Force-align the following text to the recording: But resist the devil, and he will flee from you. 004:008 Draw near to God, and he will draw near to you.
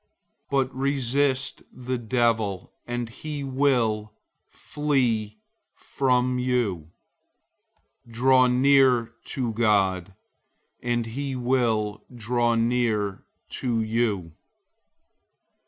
But 0.49 0.73
resist 0.75 1.61
the 1.71 1.99
devil, 1.99 2.73
and 2.87 3.07
he 3.07 3.43
will 3.43 4.13
flee 4.49 5.37
from 5.75 6.39
you. 6.39 6.89
004:008 8.07 8.13
Draw 8.13 8.47
near 8.47 9.13
to 9.25 9.53
God, 9.53 10.15
and 10.81 11.05
he 11.05 11.35
will 11.35 12.03
draw 12.17 12.55
near 12.55 13.25
to 13.51 13.83
you. 13.83 14.31